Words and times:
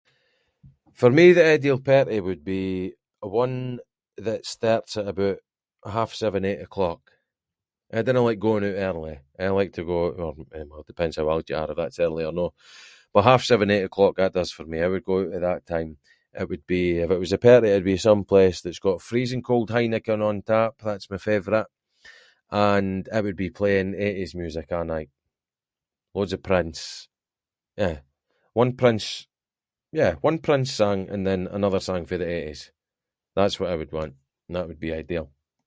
For 0.99 1.09
me 1.09 1.25
the 1.33 1.45
ideal 1.55 1.79
party 1.79 2.17
would 2.27 2.43
be 2.53 2.69
one 3.37 3.55
that’s 4.25 4.49
starts 4.57 4.91
at 4.99 5.07
aboot 5.11 5.39
half-seven, 5.97 6.41
eight 6.51 6.61
o’clock. 6.67 7.01
I 7.93 7.99
dinna 8.03 8.21
like 8.27 8.39
going 8.47 8.63
oot 8.67 8.83
early, 8.87 9.15
I 9.39 9.47
like 9.59 9.71
to 9.75 9.85
go 9.91 9.97
oot 10.25 10.37
[inc] 10.61 10.69
well 10.73 10.83
depends 10.91 11.15
how 11.17 11.27
old 11.31 11.49
you 11.49 11.55
are 11.59 11.71
if 11.73 11.77
it’s 11.85 11.99
early 12.05 12.23
or 12.29 12.33
not, 12.41 12.53
but 13.13 13.23
half-seven, 13.31 13.69
eight 13.71 13.89
o’clock 13.89 14.13
that 14.17 14.33
does 14.37 14.51
for 14.55 14.65
me, 14.71 14.77
I 14.81 14.87
would 14.91 15.03
go 15.09 15.17
out 15.21 15.33
at 15.37 15.41
that 15.47 15.63
time. 15.73 15.91
It 16.41 16.47
would 16.51 16.65
be, 16.75 16.83
if 17.03 17.09
it 17.13 17.19
was 17.23 17.33
a 17.33 17.37
party 17.47 17.67
it 17.69 17.73
would 17.77 17.93
be 17.93 17.97
someplace 18.09 18.59
that’s 18.61 18.85
got 18.87 19.01
freezing 19.09 19.41
cold 19.49 19.67
Heineken 19.75 20.21
on 20.29 20.37
tap, 20.49 20.73
that’s 20.85 21.09
my 21.13 21.17
favourite, 21.29 21.69
and 22.71 23.01
it 23.17 23.23
would 23.25 23.37
be 23.43 23.49
playing 23.59 23.89
eighties 24.05 24.35
music 24.41 24.67
a’ 24.71 24.79
night, 24.95 25.11
loads 26.15 26.33
of 26.35 26.43
Prince, 26.49 26.81
eh, 27.87 27.97
one 28.61 28.71
Prince- 28.81 29.25
yeah, 29.99 30.13
one 30.27 30.37
Prince 30.47 30.69
song 30.81 30.99
and 31.13 31.21
then 31.27 31.41
another 31.57 31.81
song 31.87 32.03
fae 32.07 32.17
the 32.21 32.31
eighties, 32.37 32.61
that’s 33.35 33.59
what 33.59 33.71
I 33.71 33.75
would 33.79 33.91
want 33.97 34.13
and 34.47 34.53
that 34.55 34.67
would 34.69 34.79
be 34.85 34.93
ideal. 35.03 35.27